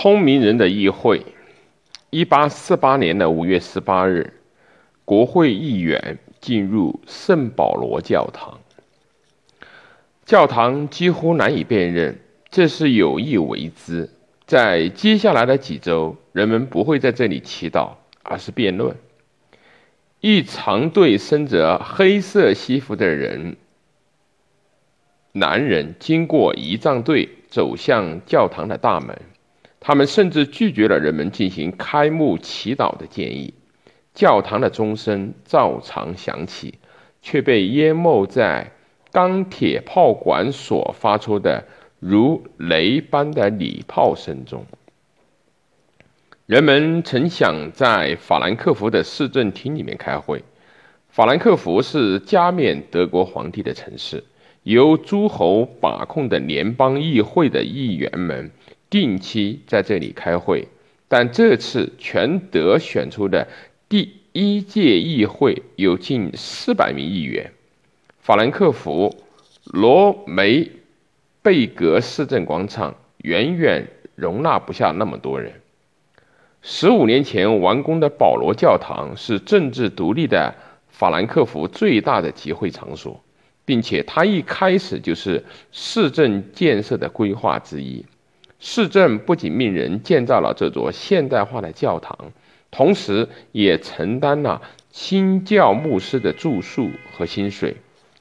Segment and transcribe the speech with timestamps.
[0.00, 1.26] 聪明人的议会。
[2.10, 4.32] 一八四八年的五月十八日，
[5.04, 8.60] 国会议员进入圣保罗教堂。
[10.24, 14.08] 教堂几乎难以辨认，这是有意为之。
[14.46, 18.94] 在接下来的几周，人们不会在这里祈祷，而是辩论。
[20.20, 23.56] 一长队身着黑色西服的人，
[25.32, 29.18] 男人经过仪仗队，走向教堂的大门。
[29.80, 33.54] 他们甚至拒绝了人们进行开幕祈祷的建议。
[34.14, 36.74] 教堂的钟声照常响起，
[37.22, 38.72] 却被淹没在
[39.12, 41.64] 钢铁炮管所发出的。
[42.00, 44.64] 如雷般的礼炮声中，
[46.46, 50.44] 人们曾想在法兰克福的市政厅里面开会。
[51.08, 54.22] 法兰克福是加冕德国皇帝的城市，
[54.62, 58.52] 由诸侯把控的联邦议会的议员们
[58.90, 60.68] 定期在这里开会。
[61.08, 63.48] 但这次全德选出的
[63.88, 67.52] 第一届议会有近四百名议员，
[68.18, 69.14] 法兰克福
[69.64, 70.70] 罗梅。
[71.40, 75.52] 贝格市政广场远远容纳不下那么多人。
[76.60, 80.54] 十五年前完工的保罗教堂是政治独立的
[80.88, 83.22] 法兰克福最大的集会场所，
[83.64, 85.42] 并且它一开始就是
[85.72, 88.04] 市政建设的规划之一。
[88.58, 92.32] 市政不仅命人建造了这座现代化的教堂，
[92.70, 94.60] 同时也承担了
[94.90, 97.76] 新教牧师的住宿和薪水，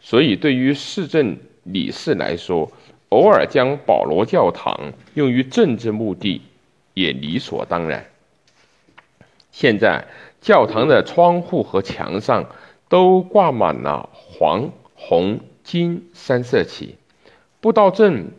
[0.00, 2.70] 所以对于市政理事来说，
[3.08, 6.42] 偶尔将保罗教堂用于政治目的，
[6.94, 8.06] 也理所当然。
[9.50, 10.06] 现在，
[10.40, 12.46] 教堂的窗户和墙上
[12.88, 16.94] 都挂满了黄、红、金三色旗。
[17.60, 18.30] 布道镇、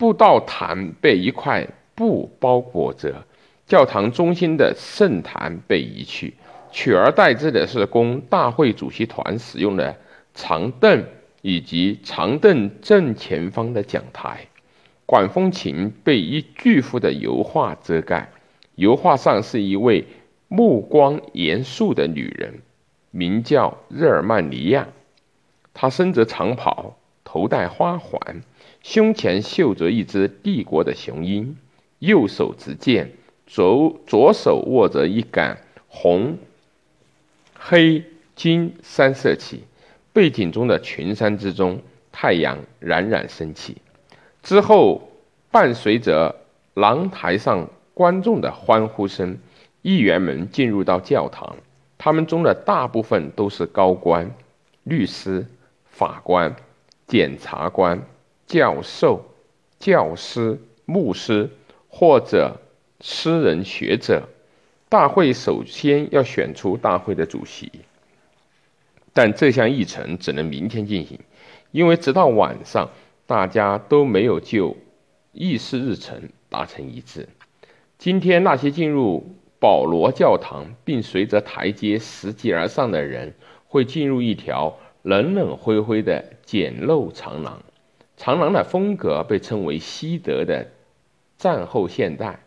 [0.00, 3.22] 布道坛被一块布包裹着，
[3.66, 6.32] 教堂中心的圣坛被移去，
[6.72, 9.94] 取而代之的是供大会主席团使用的
[10.34, 11.04] 长凳。
[11.42, 14.48] 以及长凳正前方的讲台，
[15.06, 18.28] 管风琴被一巨幅的油画遮盖。
[18.74, 20.04] 油画上是一位
[20.48, 22.60] 目光严肃的女人，
[23.10, 24.88] 名叫日耳曼尼亚。
[25.72, 28.42] 她身着长袍，头戴花环，
[28.82, 31.56] 胸前绣着一只帝国的雄鹰，
[31.98, 33.12] 右手执剑，
[33.46, 35.58] 左左手握着一杆
[35.88, 36.38] 红、
[37.54, 38.04] 黑、
[38.34, 39.64] 金三色旗。
[40.12, 41.80] 背景中的群山之中，
[42.10, 43.76] 太阳冉冉升起。
[44.42, 45.08] 之后，
[45.52, 46.34] 伴随着
[46.74, 49.38] 廊台上观众的欢呼声，
[49.82, 51.56] 议员们进入到教堂。
[51.96, 54.28] 他们中的大部分都是高官、
[54.82, 55.46] 律师、
[55.84, 56.56] 法官、
[57.06, 58.02] 检察官、
[58.50, 59.24] 教授、
[59.78, 61.48] 教师、牧师
[61.88, 62.56] 或者
[63.00, 64.28] 诗人学者。
[64.88, 67.70] 大会首先要选出大会的主席。
[69.12, 71.20] 但这项议程只能明天进行，
[71.70, 72.90] 因为直到晚上，
[73.24, 74.76] 大家都没有就
[75.30, 77.28] 议事日程达成一致。
[77.98, 83.34] 今天那些进入保罗教堂并随着台阶拾级而上的人，
[83.68, 87.62] 会进入一条冷冷灰灰的简陋长廊。
[88.20, 90.68] 长廊的风格被称为西德的
[91.38, 92.40] 战后现代。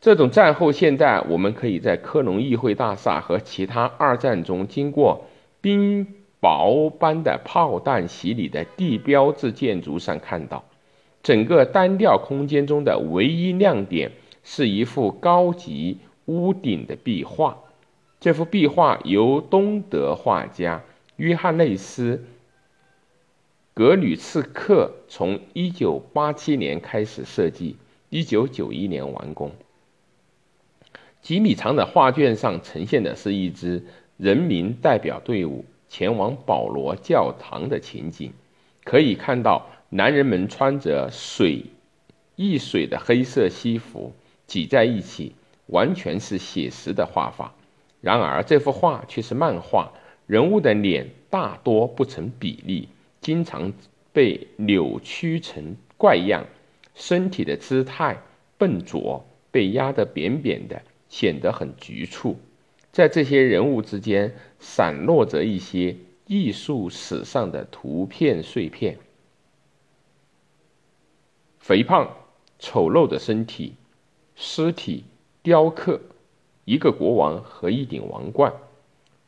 [0.00, 5.24] 这种战后现代，我们可以在科隆议会大厦和其他二战中经过。
[5.60, 6.06] 冰
[6.40, 10.62] 雹般的炮弹洗礼的地标志建筑上看到，
[11.24, 14.12] 整个单调空间中的唯一亮点
[14.44, 17.58] 是一幅高级屋顶的壁画。
[18.20, 20.84] 这幅壁画由东德画家
[21.16, 22.16] 约翰内斯·
[23.78, 27.76] 格吕茨克从1987年开始设计
[28.10, 29.52] ，1991年完工。
[31.22, 33.84] 几米长的画卷上呈现的是一支。
[34.16, 38.32] 人民代表队伍前往保罗教堂的情景，
[38.82, 41.62] 可以看到男人们穿着水
[42.34, 44.12] 易水的黑色西服
[44.48, 45.36] 挤在一起，
[45.66, 47.54] 完全是写实的画法。
[48.00, 49.92] 然而，这幅画却是漫画，
[50.26, 52.88] 人物的脸大多不成比例，
[53.20, 53.72] 经常
[54.12, 56.46] 被扭曲成怪样，
[56.94, 58.22] 身体的姿态
[58.56, 62.38] 笨拙，被压得扁扁的，显得很局促。
[62.90, 68.98] 在这些人物之间散落着一些艺术史上的图片碎片：
[71.58, 72.16] 肥胖、
[72.58, 73.74] 丑陋的身体、
[74.34, 75.04] 尸体、
[75.42, 76.00] 雕刻、
[76.64, 78.52] 一个国王和一顶王冠。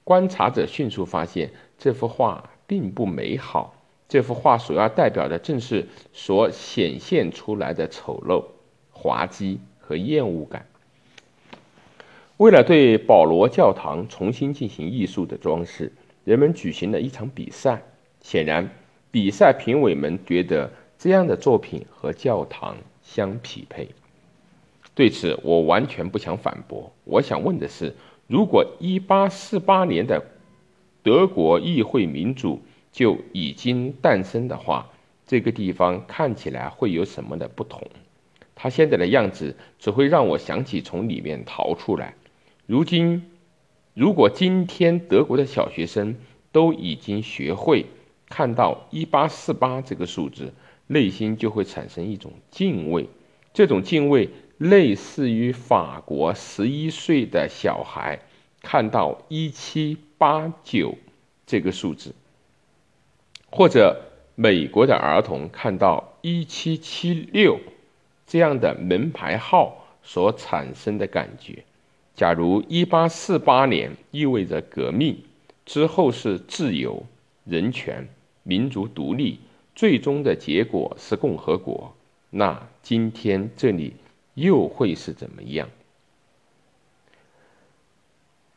[0.05, 3.80] 观察者迅速发现，这幅画并不美好。
[4.11, 8.45] 这幅画所要代表的正是所显现出来的丑陋、
[8.91, 10.67] 滑稽和厌恶感。
[12.37, 15.93] 为了对保罗教堂重新进行艺术的装饰，
[16.25, 17.83] 人们举行了一场比赛。
[18.21, 18.69] 显然，
[19.13, 23.89] 比赛评委们觉得这样的作品和教堂相匹配。
[24.93, 26.93] 对此，我完全不想反驳。
[27.05, 27.95] 我想问的是，
[28.27, 30.21] 如果1848年的
[31.05, 32.61] 德国议会民主
[32.93, 34.91] 就已经诞生的话，
[35.27, 37.83] 这个地方看起来会有什么的不同？
[38.55, 42.15] 它现在的样子只会让我想起从里面逃出来。
[42.67, 43.31] 如今，
[43.95, 46.17] 如果今天德国的小学生
[46.53, 47.87] 都已经学会
[48.29, 50.53] 看到1848这个数字，
[50.87, 53.09] 内心就会产生一种敬畏。
[53.53, 54.29] 这种敬畏
[54.59, 58.21] 类似于法国十一岁的小孩
[58.61, 60.95] 看到1789
[61.47, 62.15] 这个数字，
[63.51, 64.07] 或者。
[64.37, 67.61] 美国的儿童看到一七七六
[68.27, 71.63] 这样的门牌号所产生的感觉。
[72.15, 75.23] 假如一八四八年意味着革命
[75.67, 77.05] 之后是自由、
[77.45, 78.09] 人权、
[78.43, 79.39] 民族独立，
[79.75, 81.95] 最终的结果是共和国，
[82.31, 83.95] 那今天这里
[84.33, 85.69] 又会是怎么样？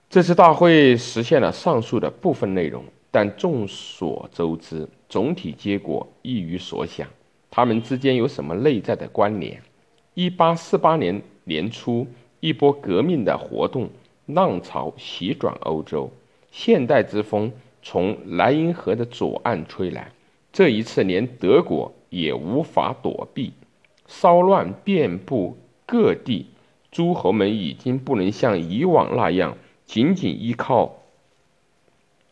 [0.09, 2.85] 这次大会实现了上述的部分内容。
[3.13, 7.07] 但众所周知，总体结果异于所想。
[7.51, 9.61] 他们之间有什么内在的关联？
[10.15, 12.07] 一八四八年年初，
[12.39, 13.87] 一波革命的活动
[14.25, 16.09] 浪潮席卷欧洲，
[16.49, 17.51] 现代之风
[17.83, 20.11] 从莱茵河的左岸吹来。
[20.51, 23.53] 这一次，连德国也无法躲避，
[24.07, 25.55] 骚乱遍布
[25.85, 26.47] 各地。
[26.89, 29.55] 诸侯们已经不能像以往那样
[29.85, 31.02] 仅仅依靠。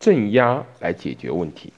[0.02, 1.72] 镇压来解决问题，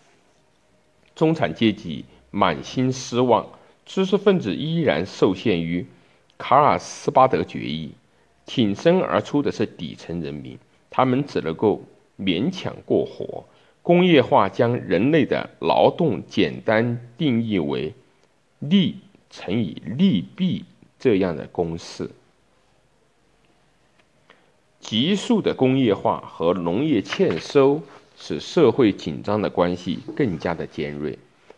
[1.13, 3.45] 中产阶级满心失望，
[3.85, 5.85] 知识分子依然受限于
[6.37, 7.91] 卡尔斯巴德决议，
[8.45, 10.57] 挺身而出的是底层人民，
[10.89, 11.83] 他们只能够
[12.17, 13.43] 勉强过活。
[13.81, 17.93] 工业化将人类的劳动简单定义为
[18.59, 18.95] 利
[19.29, 20.63] 乘以利弊
[20.97, 22.09] 这样的公式，
[24.79, 27.81] 急速的工业化和农业欠收。
[28.15, 31.17] 使社会紧张的关系更加的尖锐，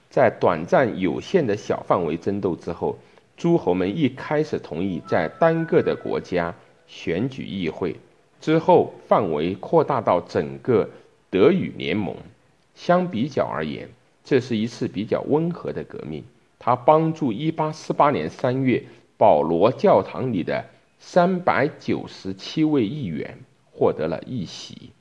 [0.10, 2.98] 在短暂有限的小范围争斗之后，
[3.38, 6.56] 诸侯们一开始同意在单个的国家
[6.88, 7.96] 选举议会，
[8.40, 10.90] 之后范围扩大到整个
[11.30, 12.16] 德语联盟。
[12.74, 13.90] 相比较而言，
[14.24, 16.24] 这是一次比较温和的革命。
[16.60, 18.84] 它帮助1848年3月
[19.18, 20.66] 保罗教堂里的
[21.02, 23.38] 397位议员
[23.72, 24.92] 获得了一席。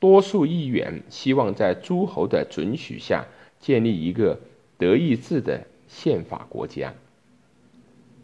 [0.00, 3.26] 多数议员希望在诸侯的准许下
[3.60, 4.40] 建立一个
[4.78, 6.94] 德意志的宪法国家，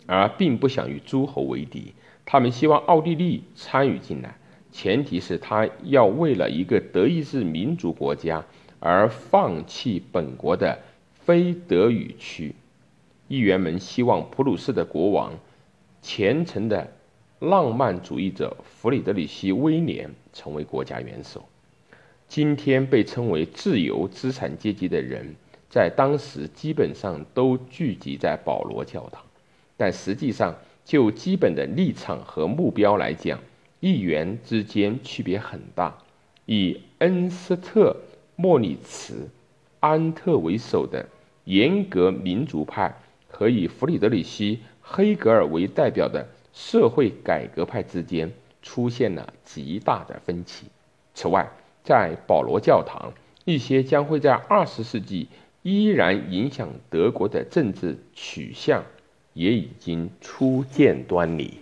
[0.06, 1.92] 而并不想与诸侯为敌。
[2.24, 4.36] 他们希望奥地利参与进来，
[4.72, 8.44] 前提是他要为了一个德意志民族国家
[8.80, 10.78] 而放弃本国的
[11.12, 12.54] 非德语区。
[13.28, 15.32] 议员们希望普鲁士的国王，
[16.00, 16.90] 虔诚的
[17.38, 21.46] 浪漫主义者弗里德里希·威廉成为国家元首。
[22.28, 25.34] 今天被称为自由资产阶级的人，
[25.70, 29.22] 在当时基本上都聚集在保罗教堂，
[29.76, 33.38] 但实际上就基本的立场和目标来讲，
[33.80, 35.96] 议员之间区别很大。
[36.46, 37.96] 以恩斯特·
[38.36, 39.14] 莫里茨·
[39.80, 41.04] 安特为首的
[41.44, 42.94] 严格民族派
[43.28, 48.30] 和以弗里德里希·黑格尔为代表的社会改革派之间
[48.62, 50.66] 出现了极大的分歧。
[51.14, 51.48] 此外，
[51.86, 53.12] 在保罗教堂，
[53.44, 55.28] 一些将会在二十世纪
[55.62, 58.84] 依然影响德国的政治取向，
[59.34, 61.60] 也已经初见端倪。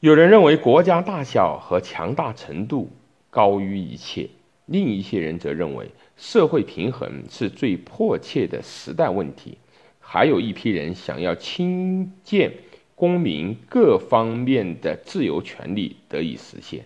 [0.00, 2.90] 有人认为国家大小和强大程度
[3.30, 4.28] 高于一切，
[4.66, 9.58] 另一些人则认为社会平衡是最迫切的时代问题。
[10.00, 12.52] 还有一批人想要亲见
[12.96, 16.84] 公民各方面的自由权利得以实现。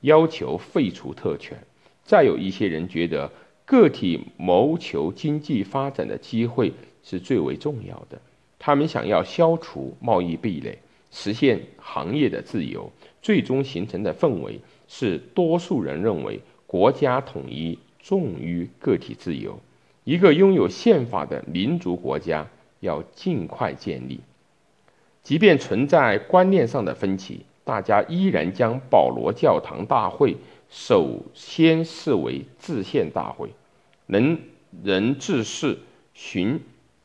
[0.00, 1.58] 要求废除特权，
[2.04, 3.30] 再有一些人觉得
[3.64, 8.20] 个体谋求经济发展的机会是最为重要的。
[8.58, 10.78] 他们想要消除贸易壁垒，
[11.10, 12.90] 实现行业的自由。
[13.20, 19.58] 最终形成的氛围是，多数人认为国家统一重于个体自由。
[20.04, 22.46] 一个拥有宪法的民族国家
[22.80, 24.20] 要尽快建立，
[25.22, 27.42] 即便存在观念上的分歧。
[27.68, 30.34] 大家依然将保罗教堂大会
[30.70, 33.50] 首先视为制宪大会，
[34.06, 34.40] 能
[34.82, 35.78] 人治事、
[36.14, 36.58] 寻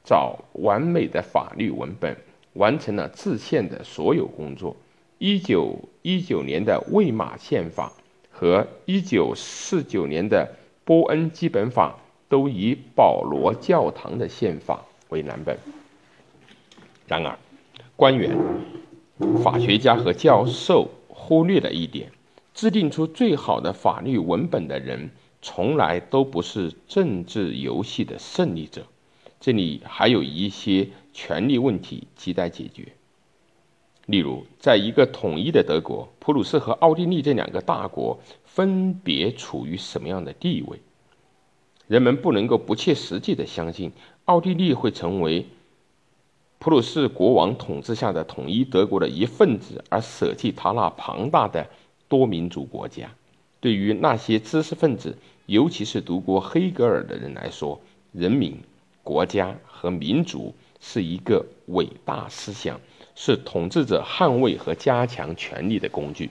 [0.06, 2.16] 找完美的法律文本，
[2.54, 4.74] 完成了制宪的所有工作。
[5.18, 7.92] 一九一九年的魏玛宪法
[8.32, 10.50] 和一九四九年的
[10.86, 11.98] 波恩基本法
[12.30, 15.58] 都以保罗教堂的宪法为蓝本。
[17.06, 17.38] 然而，
[17.98, 18.34] 官员、
[19.44, 22.12] 法学家和教授忽略了一点：
[22.54, 28.88] 制定出最好的法律文本的人，从来都不是政治游戏的胜利者。
[29.40, 32.88] 这里还有一些权力问题亟待解决。
[34.08, 40.80] 例如，在一个统一的德国，普鲁士和奥地利这两个大国分别处于什么样的地位？
[41.88, 43.92] 人们不能够不切实际地相信，
[44.26, 45.46] 奥地利会成为
[46.64, 51.68] 普鲁士国王统治下的统一德国的一份子，而舍弃他那庞大的
[52.08, 53.12] 多民族国家。
[53.60, 57.78] 对于那些知识分子，尤其是读过黑格尔的人来说，
[58.14, 58.58] 人民、
[59.04, 62.80] 国家和民族是一个伟大思想。
[63.14, 66.30] 是统治者捍卫和加强权力的工具。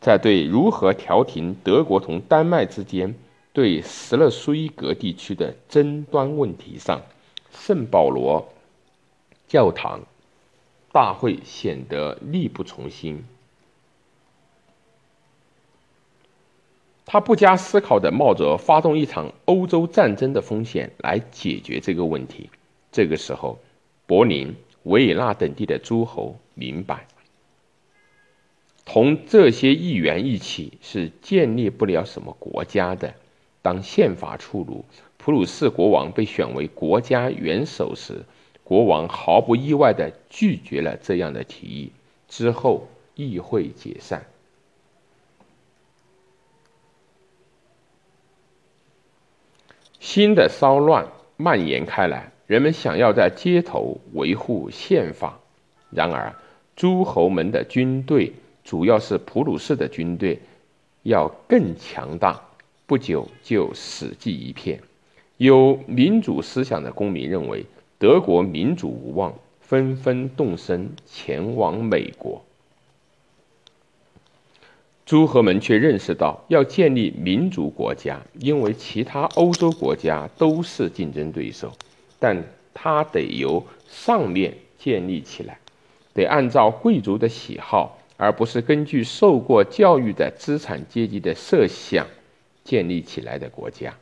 [0.00, 3.12] 在对如何调停德国同丹麦之间
[3.52, 7.02] 对斯勒苏伊格地区的争端问题上，
[7.52, 8.48] 圣保罗
[9.50, 10.00] 教堂
[10.92, 13.24] 大会显得力不从心。
[17.04, 22.48] 他不加思考地冒着发动一场欧洲战争的风险来解决这个问题。
[22.92, 23.58] 这个时候，
[24.06, 24.54] 柏林。
[24.84, 27.06] 维也纳等地的诸侯明白，
[28.86, 33.12] 同这些议员一起是建立不了什么国家的。
[33.60, 34.86] 当宪法出炉，
[35.18, 38.24] 普鲁士国王被选为国家元首时，
[38.70, 41.90] 国王毫不意外地拒绝了这样的提议。
[42.28, 42.86] 之后，
[43.16, 44.24] 议会解散，
[49.98, 51.04] 新的骚乱
[51.36, 52.30] 蔓延开来。
[52.46, 55.40] 人们想要在街头维护宪法，
[55.90, 56.32] 然而
[56.76, 60.38] 诸侯们的军队，主要是普鲁士的军队，
[61.02, 62.40] 要更强大，
[62.86, 64.80] 不久就死寂一片。
[65.38, 67.66] 有民主思想的公民认为
[68.00, 72.42] 德国民主无望，纷纷动身前往美国。
[75.04, 81.72] 诸侯们却认识到要建立民主国家，因为其他欧洲国家都是竞争对手。
[82.18, 82.42] 但
[82.72, 85.58] 它得由上面建立起来，
[86.14, 92.06] 得按照贵族的喜好，而不是根据受过教育的资产阶级的设想
[92.64, 93.94] 建立起来的国家。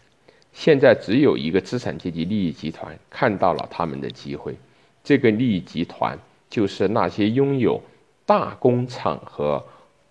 [0.52, 4.54] 现在只有一个资产阶级利益集团看到了他们的机会，
[5.04, 7.80] 这个利益集团就是那些拥有
[8.26, 9.64] 大工厂和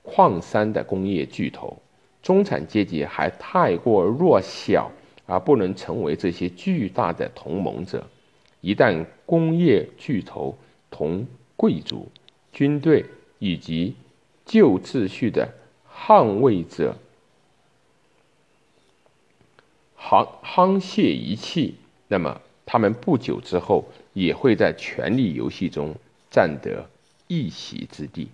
[0.03, 1.82] 矿山的工业巨头。
[2.22, 4.91] 中产阶级还太过弱小。
[5.29, 8.08] 而不能成为这些巨大的同盟者。
[8.62, 10.58] 一旦工业巨头
[10.89, 11.27] 同
[11.58, 12.08] 贵族、
[12.53, 13.03] 军队
[13.38, 13.94] 以及
[14.46, 15.53] 旧秩序的
[15.94, 16.96] 捍卫者
[20.10, 21.76] 沆沆瀣一气，
[22.08, 23.84] 那么他们不久之后
[24.14, 25.94] 也会在权力游戏中
[26.32, 26.90] 占得
[27.28, 28.30] 一席之地。